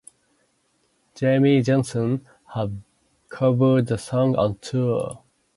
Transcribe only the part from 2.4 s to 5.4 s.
has covered the song on tour.